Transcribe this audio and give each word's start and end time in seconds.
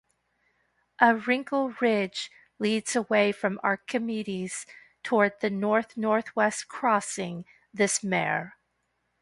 A 0.99 1.15
wrinkle 1.15 1.75
ridge 1.79 2.31
leads 2.57 2.95
away 2.95 3.31
from 3.31 3.59
Archimedes 3.63 4.65
toward 5.03 5.39
the 5.41 5.51
north-northwest, 5.51 6.67
crossing 6.67 7.45
this 7.71 8.03
mare. 8.03 8.57